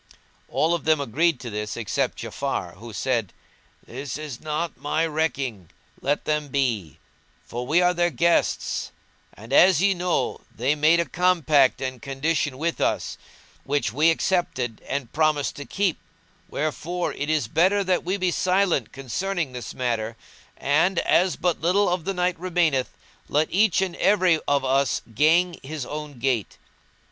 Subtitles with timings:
[0.49, 3.29] All of them agreed to this except Ja'afar who said,[FN#186]
[3.85, 5.69] "This is not my recking;
[6.01, 6.97] let them be;
[7.45, 8.91] for we are their guests
[9.35, 13.19] and, as ye know, they made a compact and condition with us
[13.63, 15.99] which we accepted and promised to keep:
[16.49, 20.17] wherefore it is better that we be silent concerning this matter;
[20.57, 22.89] and, as but little of the night remaineth,
[23.29, 26.57] let each and every of us gang his own gait."